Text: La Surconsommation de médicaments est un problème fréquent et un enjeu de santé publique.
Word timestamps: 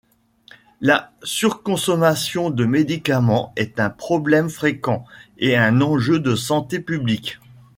La 0.79 1.11
Surconsommation 1.21 2.49
de 2.49 2.65
médicaments 2.65 3.53
est 3.55 3.79
un 3.79 3.91
problème 3.91 4.49
fréquent 4.49 5.05
et 5.37 5.55
un 5.55 5.79
enjeu 5.79 6.17
de 6.19 6.33
santé 6.33 6.79
publique. 6.79 7.37